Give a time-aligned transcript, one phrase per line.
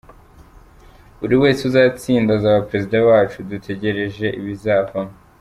[1.19, 5.15] Buri wese uzatsinda azaba Perezida wacu, dutegereje ibizavamo.